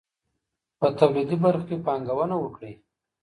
[0.79, 2.73] په توليدي برخو کي پانګونه وکړئ.